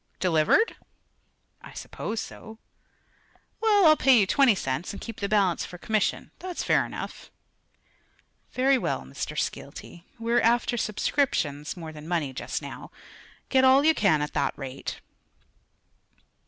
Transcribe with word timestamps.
"Delivered?" 0.19 0.77
"I 1.61 1.73
suppose 1.73 2.19
so." 2.19 2.57
"Well, 3.61 3.85
I'll 3.85 3.95
pay 3.95 4.19
you 4.19 4.25
twenty 4.25 4.55
cents, 4.55 4.93
and 4.93 4.99
keep 4.99 5.19
the 5.19 5.29
balance 5.29 5.63
for 5.63 5.77
commission. 5.77 6.31
That's 6.39 6.63
fair 6.63 6.87
enough." 6.87 7.29
"Very 8.51 8.79
well, 8.79 9.01
Mr. 9.03 9.37
Skeelty. 9.37 10.05
We're 10.17 10.41
after 10.41 10.75
subscriptions 10.75 11.77
more 11.77 11.91
than 11.93 12.07
money, 12.07 12.33
just 12.33 12.63
now. 12.63 12.89
Get 13.49 13.63
all 13.63 13.83
you 13.85 13.93
can, 13.93 14.23
at 14.23 14.33
that 14.33 14.57
rate." 14.57 15.01